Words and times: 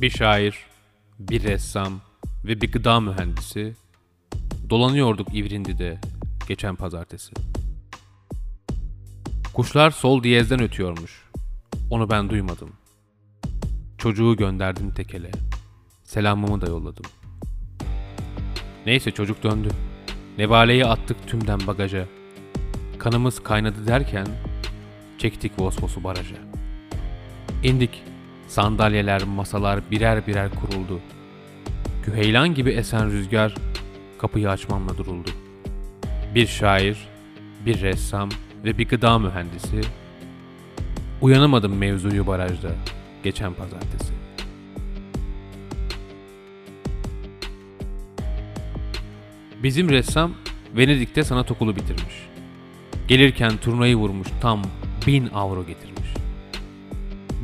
Bir 0.00 0.10
şair, 0.10 0.58
bir 1.18 1.42
ressam 1.42 2.00
ve 2.44 2.60
bir 2.60 2.72
gıda 2.72 3.00
mühendisi 3.00 3.74
dolanıyorduk 4.70 5.34
İvrindi'de 5.34 5.98
geçen 6.48 6.76
pazartesi. 6.76 7.32
Kuşlar 9.54 9.90
sol 9.90 10.22
diyezden 10.22 10.62
ötüyormuş. 10.62 11.22
Onu 11.90 12.10
ben 12.10 12.30
duymadım. 12.30 12.72
Çocuğu 13.98 14.36
gönderdim 14.36 14.94
tekele. 14.94 15.30
Selamımı 16.04 16.60
da 16.60 16.66
yolladım. 16.66 17.04
Neyse 18.86 19.10
çocuk 19.10 19.42
döndü. 19.42 19.68
Nevaleyi 20.38 20.86
attık 20.86 21.28
tümden 21.28 21.60
bagaja. 21.66 22.06
Kanımız 22.98 23.42
kaynadı 23.42 23.86
derken 23.86 24.26
çektik 25.18 25.52
Vosvos'u 25.58 26.04
baraja. 26.04 26.36
İndik. 27.62 28.07
Sandalyeler, 28.48 29.22
masalar 29.24 29.80
birer 29.90 30.26
birer 30.26 30.50
kuruldu. 30.50 31.00
Küheylan 32.04 32.54
gibi 32.54 32.70
esen 32.70 33.10
rüzgar 33.12 33.54
kapıyı 34.18 34.50
açmamla 34.50 34.98
duruldu. 34.98 35.30
Bir 36.34 36.46
şair, 36.46 37.08
bir 37.66 37.80
ressam 37.80 38.28
ve 38.64 38.78
bir 38.78 38.88
gıda 38.88 39.18
mühendisi. 39.18 39.80
Uyanamadım 41.20 41.78
mevzuyu 41.78 42.26
barajda 42.26 42.70
geçen 43.24 43.54
pazartesi. 43.54 44.12
Bizim 49.62 49.90
ressam 49.90 50.32
Venedik'te 50.76 51.24
sanat 51.24 51.50
okulu 51.50 51.76
bitirmiş. 51.76 52.28
Gelirken 53.08 53.56
turnayı 53.56 53.96
vurmuş 53.96 54.28
tam 54.40 54.62
bin 55.06 55.26
avro 55.26 55.66
getirmiş. 55.66 55.97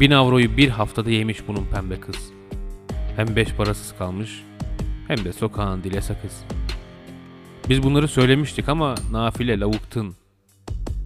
Bin 0.00 0.10
avroyu 0.10 0.56
bir 0.56 0.68
haftada 0.68 1.10
yemiş 1.10 1.48
bunun 1.48 1.64
pembe 1.64 2.00
kız. 2.00 2.16
Hem 3.16 3.36
beş 3.36 3.48
parasız 3.48 3.94
kalmış 3.98 4.42
hem 5.08 5.24
de 5.24 5.32
sokağın 5.32 5.84
dile 5.84 6.02
sakız. 6.02 6.44
Biz 7.68 7.82
bunları 7.82 8.08
söylemiştik 8.08 8.68
ama 8.68 8.94
nafile 9.10 9.60
lavuktın. 9.60 10.16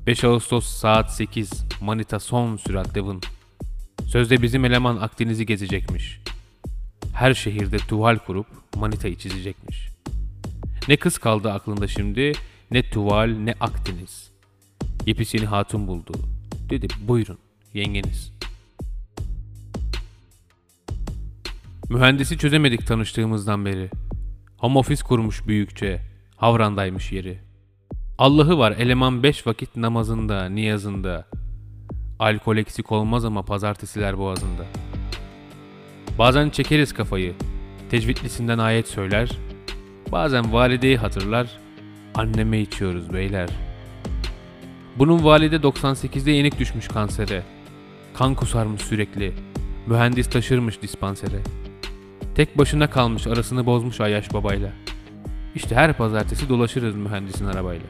5 0.06 0.24
Ağustos 0.24 0.66
saat 0.66 1.14
8 1.14 1.50
Manita 1.80 2.20
son 2.20 2.56
sürat 2.56 2.94
devin. 2.94 3.20
Sözde 4.06 4.42
bizim 4.42 4.64
eleman 4.64 4.96
Akdeniz'i 4.96 5.46
gezecekmiş. 5.46 6.20
Her 7.14 7.34
şehirde 7.34 7.76
tuval 7.76 8.18
kurup 8.18 8.46
Manita'yı 8.76 9.16
çizecekmiş. 9.16 9.88
Ne 10.88 10.96
kız 10.96 11.18
kaldı 11.18 11.52
aklında 11.52 11.88
şimdi, 11.88 12.32
ne 12.70 12.82
tuval 12.82 13.28
ne 13.28 13.54
Akdeniz. 13.60 14.30
Yepisini 15.06 15.46
hatun 15.46 15.86
buldu. 15.88 16.12
Dedi 16.70 16.88
buyurun 17.08 17.38
yengeniz. 17.74 18.37
Mühendisi 21.90 22.38
çözemedik 22.38 22.86
tanıştığımızdan 22.86 23.64
beri. 23.64 23.90
Home 24.56 24.78
office 24.78 25.02
kurmuş 25.02 25.46
büyükçe. 25.46 26.00
Havran'daymış 26.36 27.12
yeri. 27.12 27.38
Allah'ı 28.18 28.58
var 28.58 28.72
eleman 28.72 29.22
beş 29.22 29.46
vakit 29.46 29.76
namazında, 29.76 30.48
niyazında. 30.48 31.26
Alkol 32.18 32.56
eksik 32.56 32.92
olmaz 32.92 33.24
ama 33.24 33.42
pazartesiler 33.44 34.18
boğazında. 34.18 34.64
Bazen 36.18 36.50
çekeriz 36.50 36.94
kafayı. 36.94 37.34
Tecvidlisinden 37.90 38.58
ayet 38.58 38.88
söyler. 38.88 39.30
Bazen 40.12 40.52
valideyi 40.52 40.96
hatırlar. 40.96 41.48
Anneme 42.14 42.60
içiyoruz 42.60 43.12
beyler. 43.12 43.48
Bunun 44.98 45.24
valide 45.24 45.56
98'de 45.56 46.30
yenik 46.30 46.58
düşmüş 46.58 46.88
kansere. 46.88 47.42
Kan 48.14 48.34
kusarmış 48.34 48.82
sürekli. 48.82 49.32
Mühendis 49.86 50.30
taşırmış 50.30 50.82
dispansere. 50.82 51.38
Tek 52.38 52.58
başına 52.58 52.90
kalmış 52.90 53.26
arasını 53.26 53.66
bozmuş 53.66 54.00
Ayyaş 54.00 54.34
babayla. 54.34 54.72
İşte 55.54 55.74
her 55.74 55.92
pazartesi 55.92 56.48
dolaşırız 56.48 56.96
mühendisin 56.96 57.44
arabayla. 57.44 57.86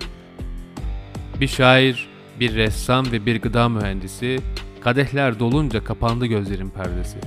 Bir 1.40 1.48
şair, 1.48 2.08
bir 2.40 2.54
ressam 2.54 3.12
ve 3.12 3.26
bir 3.26 3.42
gıda 3.42 3.68
mühendisi 3.68 4.38
kadehler 4.80 5.38
dolunca 5.38 5.84
kapandı 5.84 6.26
gözlerin 6.26 6.70
perdesi. 6.70 7.18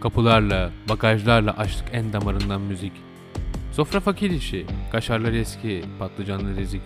Kapılarla, 0.00 0.70
bagajlarla 0.88 1.52
açtık 1.52 1.88
en 1.92 2.12
damarından 2.12 2.60
müzik. 2.60 2.92
Sofra 3.72 4.00
fakir 4.00 4.30
işi, 4.30 4.66
kaşarlar 4.92 5.32
eski, 5.32 5.84
patlıcanlı 5.98 6.56
rezik. 6.56 6.82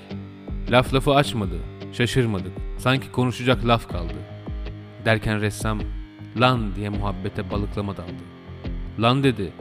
Laf 0.71 0.94
lafı 0.94 1.15
açmadı, 1.15 1.59
şaşırmadık, 1.93 2.53
sanki 2.78 3.12
konuşacak 3.12 3.66
laf 3.66 3.88
kaldı. 3.88 4.15
Derken 5.04 5.41
ressam, 5.41 5.81
lan 6.41 6.75
diye 6.77 6.88
muhabbete 6.88 7.50
balıklama 7.50 7.97
daldı. 7.97 8.38
Lan 9.00 9.25
dedi, 9.25 9.53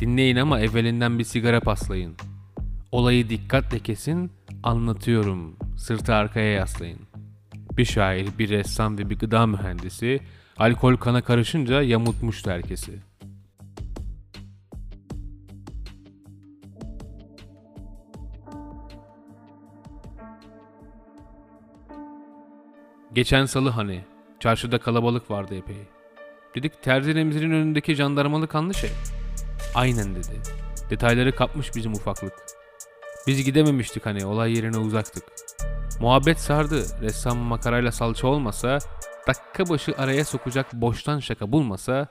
dinleyin 0.00 0.36
ama 0.36 0.60
evvelinden 0.60 1.18
bir 1.18 1.24
sigara 1.24 1.60
paslayın. 1.60 2.16
Olayı 2.92 3.28
dikkatle 3.28 3.78
kesin, 3.78 4.32
anlatıyorum, 4.62 5.56
sırtı 5.76 6.14
arkaya 6.14 6.52
yaslayın. 6.52 7.00
Bir 7.76 7.84
şair, 7.84 8.28
bir 8.38 8.48
ressam 8.48 8.98
ve 8.98 9.10
bir 9.10 9.18
gıda 9.18 9.46
mühendisi, 9.46 10.20
alkol 10.56 10.96
kana 10.96 11.22
karışınca 11.22 11.82
yamultmuştu 11.82 12.50
herkesi. 12.50 12.92
Geçen 23.14 23.44
salı 23.44 23.68
hani, 23.70 24.04
çarşıda 24.40 24.78
kalabalık 24.78 25.30
vardı 25.30 25.54
epey. 25.54 26.01
Dedik 26.54 26.82
terzi 26.82 27.14
remzinin 27.14 27.50
önündeki 27.50 27.94
jandarmalı 27.94 28.48
kanlı 28.48 28.74
şey. 28.74 28.90
Aynen 29.74 30.14
dedi. 30.14 30.40
Detayları 30.90 31.36
kapmış 31.36 31.76
bizim 31.76 31.92
ufaklık. 31.92 32.32
Biz 33.26 33.44
gidememiştik 33.44 34.06
hani 34.06 34.26
olay 34.26 34.52
yerine 34.56 34.78
uzaktık. 34.78 35.24
Muhabbet 36.00 36.40
sardı. 36.40 36.84
Ressam 37.02 37.38
makarayla 37.38 37.92
salça 37.92 38.26
olmasa, 38.26 38.78
dakika 39.28 39.68
başı 39.68 39.94
araya 39.98 40.24
sokacak 40.24 40.72
boştan 40.72 41.20
şaka 41.20 41.52
bulmasa, 41.52 42.06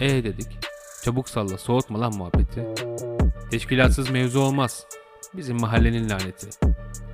e 0.00 0.24
dedik. 0.24 0.58
Çabuk 1.04 1.28
salla 1.28 1.58
soğutma 1.58 2.00
lan 2.00 2.16
muhabbeti. 2.16 2.66
Teşkilatsız 3.50 4.10
mevzu 4.10 4.40
olmaz. 4.40 4.86
Bizim 5.34 5.60
mahallenin 5.60 6.10
laneti. 6.10 6.46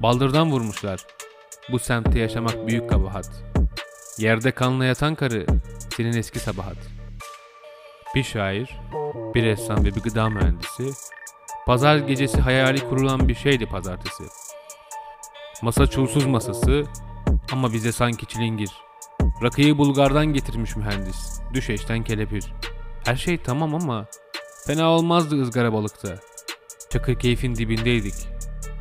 Baldırdan 0.02 0.50
vurmuşlar. 0.50 1.06
Bu 1.72 1.78
semtte 1.78 2.18
yaşamak 2.18 2.66
büyük 2.66 2.90
kabahat. 2.90 3.49
Yerde 4.20 4.50
kanla 4.50 4.84
yatan 4.84 5.14
karı 5.14 5.46
senin 5.96 6.12
eski 6.12 6.38
sabahat. 6.38 6.76
Bir 8.14 8.22
şair, 8.22 8.80
bir 9.34 9.42
ressam 9.42 9.84
ve 9.84 9.94
bir 9.94 10.00
gıda 10.00 10.28
mühendisi, 10.28 10.90
pazar 11.66 11.98
gecesi 11.98 12.40
hayali 12.40 12.88
kurulan 12.88 13.28
bir 13.28 13.34
şeydi 13.34 13.66
pazartesi. 13.66 14.24
Masa 15.62 15.86
çulsuz 15.86 16.26
masası 16.26 16.84
ama 17.52 17.72
bize 17.72 17.92
sanki 17.92 18.26
çilingir. 18.26 18.70
Rakıyı 19.42 19.78
Bulgar'dan 19.78 20.26
getirmiş 20.26 20.76
mühendis, 20.76 21.40
düşeşten 21.54 22.04
kelepir. 22.04 22.44
Her 23.04 23.16
şey 23.16 23.38
tamam 23.38 23.74
ama 23.74 24.06
fena 24.66 24.90
olmazdı 24.90 25.42
ızgara 25.42 25.72
balıkta. 25.72 26.18
Çakır 26.90 27.18
keyfin 27.18 27.54
dibindeydik. 27.54 28.14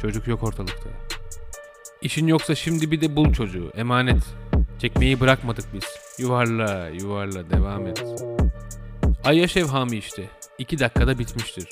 Çocuk 0.01 0.27
yok 0.27 0.43
ortalıkta. 0.43 0.89
İşin 2.01 2.27
yoksa 2.27 2.55
şimdi 2.55 2.91
bir 2.91 3.01
de 3.01 3.15
bul 3.15 3.33
çocuğu, 3.33 3.71
emanet. 3.75 4.23
Çekmeyi 4.79 5.19
bırakmadık 5.19 5.65
biz. 5.73 5.83
Yuvarla, 6.17 6.89
yuvarla, 6.89 7.49
devam 7.49 7.87
et. 7.87 8.03
Ayyaş 9.23 9.57
evhamı 9.57 9.95
işte. 9.95 10.29
İki 10.57 10.79
dakikada 10.79 11.19
bitmiştir. 11.19 11.67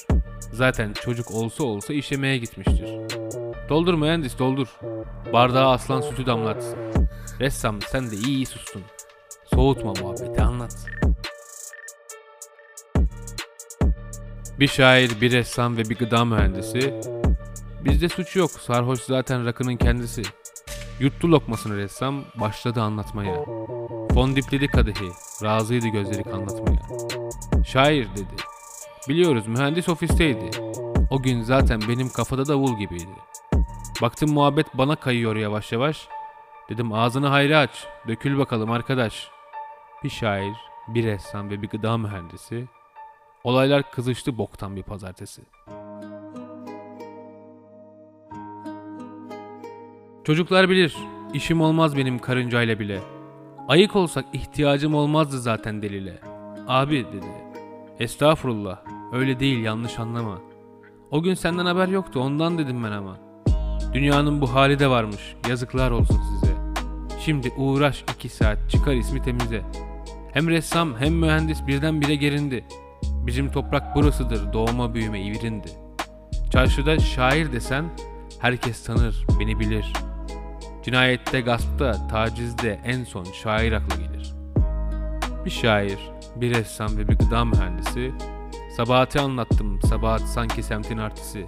Zaten 0.53 0.93
çocuk 0.93 1.31
olsa 1.31 1.63
olsa 1.63 1.93
işemeye 1.93 2.37
gitmiştir. 2.37 2.89
Doldur 3.69 3.93
mühendis 3.93 4.39
doldur. 4.39 4.67
Bardağa 5.33 5.71
aslan 5.71 6.01
sütü 6.01 6.25
damlat. 6.25 6.63
Ressam 7.39 7.81
sen 7.81 8.11
de 8.11 8.15
iyi 8.15 8.27
iyi 8.27 8.45
sustun. 8.45 8.83
Soğutma 9.53 9.93
muhabbeti 10.01 10.41
anlat. 10.41 10.85
Bir 14.59 14.67
şair, 14.67 15.21
bir 15.21 15.31
ressam 15.31 15.77
ve 15.77 15.89
bir 15.89 15.95
gıda 15.95 16.25
mühendisi. 16.25 16.93
Bizde 17.85 18.09
suç 18.09 18.35
yok. 18.35 18.51
Sarhoş 18.51 18.99
zaten 18.99 19.45
rakının 19.45 19.75
kendisi. 19.75 20.21
Yuttu 20.99 21.31
lokmasını 21.31 21.77
ressam, 21.77 22.23
başladı 22.35 22.81
anlatmaya. 22.81 23.45
Fondipledi 24.13 24.67
kadehi, 24.67 25.11
razıydı 25.43 25.87
gözleri 25.87 26.23
kanlatmaya. 26.23 26.79
Şair 27.65 28.07
dedi. 28.15 28.35
Biliyoruz 29.09 29.47
mühendis 29.47 29.89
ofisteydi. 29.89 30.49
O 31.09 31.21
gün 31.21 31.41
zaten 31.41 31.81
benim 31.89 32.09
kafada 32.09 32.47
davul 32.47 32.77
gibiydi. 32.77 33.15
Baktım 34.01 34.33
muhabbet 34.33 34.77
bana 34.77 34.95
kayıyor 34.95 35.35
yavaş 35.35 35.71
yavaş. 35.71 36.07
Dedim 36.69 36.93
ağzını 36.93 37.27
hayra 37.27 37.59
aç, 37.59 37.87
dökül 38.07 38.37
bakalım 38.37 38.71
arkadaş. 38.71 39.27
Bir 40.03 40.09
şair, 40.09 40.53
bir 40.87 41.03
ressam 41.03 41.49
ve 41.49 41.61
bir 41.61 41.69
gıda 41.69 41.97
mühendisi. 41.97 42.67
Olaylar 43.43 43.91
kızıştı 43.91 44.37
boktan 44.37 44.75
bir 44.75 44.83
pazartesi. 44.83 45.41
Çocuklar 50.27 50.69
bilir, 50.69 50.97
işim 51.33 51.61
olmaz 51.61 51.97
benim 51.97 52.19
karıncayla 52.19 52.79
bile. 52.79 52.99
Ayık 53.67 53.95
olsak 53.95 54.25
ihtiyacım 54.33 54.95
olmazdı 54.95 55.39
zaten 55.39 55.81
delile. 55.81 56.19
Abi 56.67 57.05
dedi, 57.05 57.25
Estağfurullah. 57.99 58.79
Öyle 59.13 59.39
değil 59.39 59.63
yanlış 59.63 59.99
anlama. 59.99 60.41
O 61.11 61.21
gün 61.23 61.33
senden 61.33 61.65
haber 61.65 61.87
yoktu 61.87 62.19
ondan 62.19 62.57
dedim 62.57 62.83
ben 62.83 62.91
ama. 62.91 63.17
Dünyanın 63.93 64.41
bu 64.41 64.53
hali 64.53 64.79
de 64.79 64.89
varmış. 64.89 65.35
Yazıklar 65.49 65.91
olsun 65.91 66.19
size. 66.33 66.53
Şimdi 67.19 67.49
uğraş 67.57 68.03
iki 68.15 68.29
saat 68.29 68.69
çıkar 68.69 68.93
ismi 68.93 69.21
temize. 69.21 69.61
Hem 70.33 70.49
ressam 70.49 70.95
hem 70.99 71.13
mühendis 71.13 71.67
birdenbire 71.67 72.15
gerindi. 72.15 72.65
Bizim 73.03 73.51
toprak 73.51 73.95
burasıdır 73.95 74.53
doğma 74.53 74.93
büyüme 74.93 75.21
ivrindi. 75.21 75.69
Çarşıda 76.51 76.99
şair 76.99 77.51
desen 77.51 77.85
herkes 78.39 78.83
tanır 78.83 79.25
beni 79.39 79.59
bilir. 79.59 79.93
Cinayette, 80.87 81.41
gaspta, 81.41 82.07
tacizde 82.07 82.79
en 82.85 83.03
son 83.03 83.23
şair 83.23 83.71
aklı 83.71 84.01
gelir. 84.01 84.33
Bir 85.45 85.49
şair, 85.49 85.99
bir 86.35 86.55
ressam 86.55 86.97
ve 86.97 87.07
bir 87.07 87.17
gıda 87.17 87.45
mühendisi. 87.45 88.13
Sabahat'i 88.77 89.19
anlattım, 89.19 89.81
Sabahat 89.81 90.21
sanki 90.21 90.63
semtin 90.63 90.97
artisi. 90.97 91.45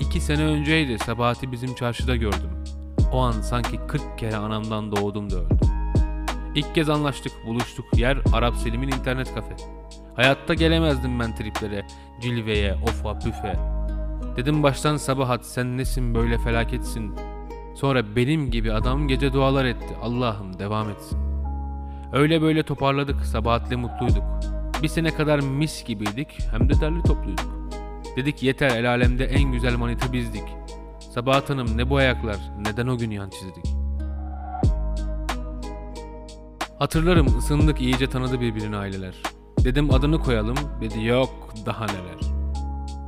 İki 0.00 0.20
sene 0.20 0.44
önceydi 0.44 0.98
Sabahat'i 0.98 1.52
bizim 1.52 1.74
çarşıda 1.74 2.16
gördüm. 2.16 2.64
O 3.12 3.20
an 3.20 3.32
sanki 3.32 3.80
40 3.88 4.18
kere 4.18 4.36
anamdan 4.36 4.96
doğdum 4.96 5.30
da 5.30 5.36
öldüm. 5.36 5.58
İlk 6.54 6.74
kez 6.74 6.90
anlaştık, 6.90 7.32
buluştuk. 7.46 7.98
Yer 7.98 8.18
Arap 8.32 8.56
Selim'in 8.56 8.88
internet 8.88 9.34
kafe. 9.34 9.56
Hayatta 10.16 10.54
gelemezdim 10.54 11.20
ben 11.20 11.34
triplere, 11.34 11.86
cilveye, 12.20 12.74
ofa, 12.74 13.18
püfe. 13.18 13.56
Dedim 14.36 14.62
baştan 14.62 14.96
Sabahat 14.96 15.46
sen 15.46 15.78
nesin 15.78 16.14
böyle 16.14 16.38
felaketsin. 16.38 17.33
Sonra 17.74 18.16
benim 18.16 18.50
gibi 18.50 18.72
adam 18.72 19.08
gece 19.08 19.32
dualar 19.32 19.64
etti. 19.64 19.96
Allah'ım 20.02 20.58
devam 20.58 20.90
etsin. 20.90 21.18
Öyle 22.12 22.42
böyle 22.42 22.62
toparladık, 22.62 23.24
Sabahat'le 23.24 23.76
mutluyduk. 23.76 24.22
Bir 24.82 24.88
sene 24.88 25.14
kadar 25.14 25.40
mis 25.40 25.84
gibiydik, 25.84 26.38
hem 26.50 26.68
de 26.68 26.80
derli 26.80 27.02
topluyduk. 27.02 27.70
Dedik 28.16 28.42
yeter 28.42 28.70
el 28.70 28.90
alemde 28.90 29.24
en 29.24 29.52
güzel 29.52 29.76
manita 29.76 30.12
bizdik. 30.12 30.44
Sabahat 31.14 31.50
Hanım 31.50 31.76
ne 31.76 31.90
bu 31.90 31.96
ayaklar, 31.96 32.36
neden 32.66 32.86
o 32.86 32.98
gün 32.98 33.10
yan 33.10 33.30
çizdik? 33.30 33.64
Hatırlarım 36.78 37.38
ısındık 37.38 37.80
iyice 37.80 38.06
tanıdı 38.06 38.40
birbirini 38.40 38.76
aileler. 38.76 39.14
Dedim 39.64 39.94
adını 39.94 40.18
koyalım, 40.18 40.56
dedi 40.80 41.04
yok 41.04 41.30
daha 41.66 41.86
neler. 41.86 42.34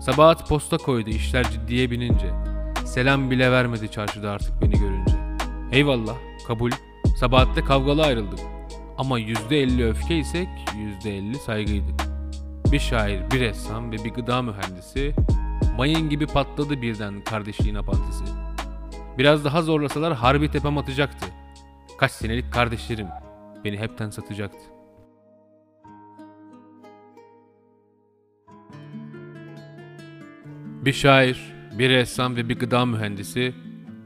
Sabahat 0.00 0.48
posta 0.48 0.76
koydu 0.76 1.10
işler 1.10 1.50
ciddiye 1.50 1.90
binince. 1.90 2.55
Selam 2.96 3.31
bile 3.31 3.52
vermedi 3.52 3.90
çarşıda 3.90 4.31
artık 4.31 4.62
beni 4.62 4.72
görünce. 4.72 5.14
Eyvallah, 5.72 6.16
kabul. 6.46 6.70
Sabahat'te 7.16 7.64
kavgalı 7.64 8.02
ayrıldık. 8.02 8.38
Ama 8.98 9.20
%50 9.20 9.88
öfke 9.88 10.16
isek 10.19 10.48
%50 11.04 11.34
saygıydık. 11.34 12.00
Bir 12.72 12.78
şair, 12.78 13.31
bir 13.31 13.40
ressam 13.40 13.93
ve 13.93 14.04
bir 14.04 14.10
gıda 14.10 14.43
mühendisi 14.43 15.14
mayın 15.76 16.08
gibi 16.08 16.26
patladı 16.26 16.82
birden 16.82 17.25
kardeşliğin 17.25 17.75
apantisi. 17.75 18.25
Biraz 19.19 19.44
daha 19.44 19.62
zorlasalar 19.62 20.14
harbi 20.14 20.50
tepem 20.50 20.78
atacaktı. 20.78 21.26
Kaç 21.99 22.10
senelik 22.10 22.52
kardeşlerim 22.52 23.08
beni 23.64 23.78
hepten 23.78 24.10
satacaktı. 24.10 24.64
Bir 30.84 30.92
şair, 30.92 31.55
bir 31.78 31.90
ressam 31.90 32.37
ve 32.37 32.49
bir 32.49 32.58
gıda 32.58 32.87
mühendisi 32.87 33.55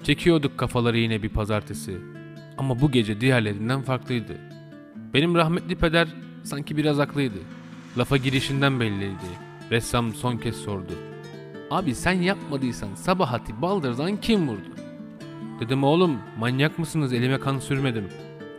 çekiyorduk 0.02 0.58
kafaları 0.58 0.98
yine 0.98 1.22
bir 1.22 1.28
pazartesi. 1.28 1.98
Ama 2.58 2.80
bu 2.80 2.90
gece 2.90 3.20
diğerlerinden 3.20 3.82
farklıydı. 3.82 4.36
Benim 5.14 5.34
rahmetli 5.34 5.76
peder 5.76 6.08
sanki 6.42 6.76
biraz 6.76 6.98
haklıydı. 6.98 7.38
Lafa 7.98 8.16
girişinden 8.16 8.80
belliydi. 8.80 9.30
Ressam 9.70 10.14
son 10.14 10.36
kez 10.36 10.56
sordu. 10.56 10.92
Abi 11.70 11.94
sen 11.94 12.12
yapmadıysan 12.12 12.94
Sabahati 12.94 13.62
baldırdan 13.62 14.16
kim 14.16 14.48
vurdu? 14.48 14.70
Dedim 15.60 15.84
oğlum 15.84 16.18
manyak 16.38 16.78
mısınız 16.78 17.12
elime 17.12 17.40
kan 17.40 17.58
sürmedim. 17.58 18.04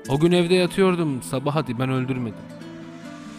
O 0.10 0.19
gün 0.19 0.31
evde 0.31 0.56
yatıyordum 0.56 1.22
Sabahati 1.22 1.80
ben 1.80 1.90
öldürmedim. 1.90 2.40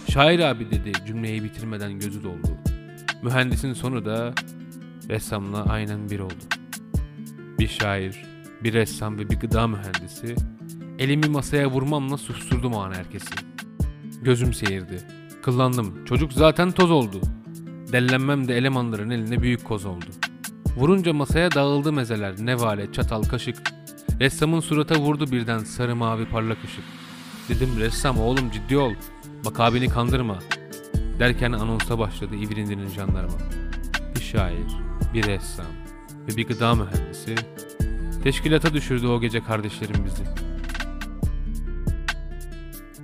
Şair 0.09 0.41
abi 0.41 0.71
dedi 0.71 0.93
cümleyi 1.07 1.45
bitirmeden 1.45 1.99
gözü 1.99 2.23
doldu. 2.23 2.49
Mühendisin 3.23 3.73
sonu 3.73 4.05
da 4.05 4.35
ressamla 5.09 5.65
aynen 5.65 6.11
bir 6.11 6.21
oldu. 6.21 6.45
Bir 7.59 7.69
şair, 7.69 8.25
bir 8.65 8.73
ressam 8.73 9.19
ve 9.19 9.31
bir 9.31 9.37
gıda 9.37 9.67
mühendisi 9.67 10.37
elimi 10.99 11.29
masaya 11.29 11.71
vurmamla 11.71 12.17
susturdum 12.17 12.73
o 12.73 12.81
an 12.81 12.93
herkesi. 12.93 13.35
Gözüm 14.23 14.55
seyirdi. 14.55 15.03
Kıllandım. 15.43 16.05
Çocuk 16.05 16.33
zaten 16.33 16.71
toz 16.73 16.91
oldu. 16.91 17.21
Dellenmem 17.93 18.49
de 18.49 18.57
elemanların 18.57 19.11
eline 19.11 19.43
büyük 19.43 19.65
koz 19.65 19.85
oldu. 19.85 20.07
Vurunca 20.77 21.13
masaya 21.13 21.51
dağıldı 21.51 21.93
mezeler, 21.93 22.35
nevale, 22.39 22.93
çatal, 22.93 23.23
kaşık. 23.23 23.57
Ressamın 24.21 24.61
surata 24.61 24.95
vurdu 24.95 25.33
birden 25.33 25.59
sarı 25.59 25.97
mavi 25.97 26.25
parlak 26.27 26.65
ışık. 26.65 26.85
Dedim 27.49 27.69
ressam 27.79 28.21
oğlum 28.21 28.51
ciddi 28.51 28.79
ol. 28.79 28.95
Bak 29.45 29.61
abini 29.61 29.89
kandırma. 29.89 30.39
Derken 31.19 31.53
anonsa 31.53 31.99
başladı 31.99 32.35
İvrindinin 32.35 32.89
jandarma. 32.89 33.62
Şair, 34.33 34.67
bir 35.15 35.27
ressam 35.27 35.67
ve 36.29 36.37
bir 36.37 36.47
gıda 36.47 36.75
mühendisi 36.75 37.35
teşkilata 38.23 38.75
düşürdü 38.75 39.07
o 39.07 39.21
gece 39.21 39.45
kardeşlerim 39.45 40.05
bizi. 40.05 40.25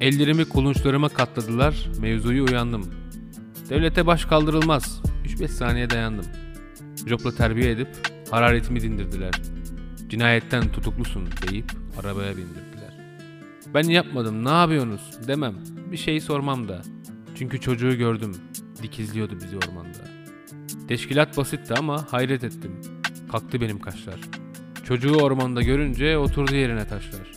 Ellerimi 0.01 0.49
kulunçlarıma 0.49 1.09
katladılar, 1.09 1.89
mevzuyu 2.01 2.45
uyandım. 2.45 2.95
Devlete 3.71 4.07
baş 4.07 4.25
kaldırılmaz. 4.25 5.03
3-5 5.25 5.49
saniye 5.49 5.91
dayandım. 5.91 6.27
Jopla 7.07 7.35
terbiye 7.35 7.71
edip 7.71 7.89
hararetimi 8.31 8.81
dindirdiler. 8.81 9.33
Cinayetten 10.09 10.73
tutuklusun 10.73 11.29
deyip 11.43 11.73
arabaya 12.01 12.37
bindirdiler. 12.37 12.95
Ben 13.75 13.83
yapmadım 13.83 14.45
ne 14.45 14.51
yapıyorsunuz 14.51 15.29
demem. 15.29 15.55
Bir 15.93 15.97
şey 15.97 16.21
sormam 16.21 16.69
da. 16.69 16.83
Çünkü 17.35 17.61
çocuğu 17.61 17.97
gördüm. 17.97 18.37
Dikizliyordu 18.83 19.35
bizi 19.35 19.57
ormanda. 19.57 20.18
Teşkilat 20.89 21.37
basitti 21.37 21.75
ama 21.75 22.07
hayret 22.11 22.45
ettim. 22.45 22.73
Kalktı 23.33 23.61
benim 23.61 23.79
kaşlar. 23.79 24.21
Çocuğu 24.85 25.15
ormanda 25.15 25.63
görünce 25.63 26.19
oturdu 26.19 26.55
yerine 26.55 26.87
taşlar. 26.87 27.33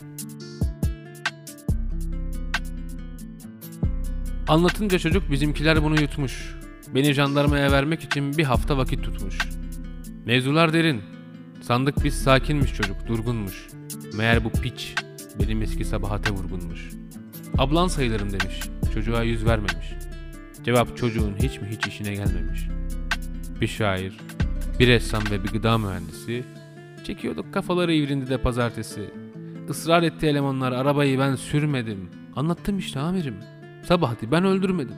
Anlatınca 4.48 4.98
çocuk 4.98 5.30
bizimkiler 5.30 5.84
bunu 5.84 6.00
yutmuş. 6.00 6.54
Beni 6.94 7.12
jandarmaya 7.12 7.72
vermek 7.72 8.04
için 8.04 8.38
bir 8.38 8.44
hafta 8.44 8.76
vakit 8.76 9.04
tutmuş. 9.04 9.38
Mevzular 10.26 10.72
derin. 10.72 11.02
Sandık 11.62 12.04
biz 12.04 12.22
sakinmiş 12.22 12.74
çocuk, 12.74 13.06
durgunmuş. 13.06 13.68
Meğer 14.14 14.44
bu 14.44 14.50
piç 14.52 14.94
benim 15.40 15.62
eski 15.62 15.84
sabahate 15.84 16.30
vurgunmuş. 16.30 16.90
Ablan 17.58 17.88
sayılırım 17.88 18.30
demiş. 18.32 18.60
Çocuğa 18.94 19.22
yüz 19.22 19.46
vermemiş. 19.46 19.94
Cevap 20.64 20.96
çocuğun 20.96 21.34
hiç 21.36 21.60
mi 21.60 21.68
hiç 21.70 21.86
işine 21.86 22.14
gelmemiş. 22.14 22.68
Bir 23.62 23.66
şair, 23.68 24.12
bir 24.78 24.86
ressam 24.86 25.22
ve 25.30 25.44
bir 25.44 25.48
gıda 25.48 25.78
mühendisi 25.78 26.44
çekiyorduk 27.04 27.54
kafaları 27.54 27.94
ivrindi 27.94 28.30
de 28.30 28.38
pazartesi. 28.38 29.10
Israr 29.70 30.02
etti 30.02 30.26
elemanlar 30.26 30.72
arabayı 30.72 31.18
ben 31.18 31.34
sürmedim. 31.34 32.10
Anlattım 32.36 32.78
işte 32.78 33.00
amirim. 33.00 33.36
Sabahati 33.84 34.30
ben 34.30 34.44
öldürmedim. 34.44 34.94